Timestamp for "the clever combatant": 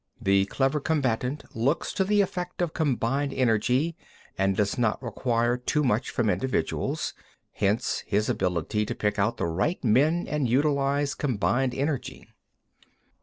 0.41-1.55